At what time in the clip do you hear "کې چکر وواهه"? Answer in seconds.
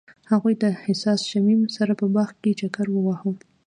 2.41-3.31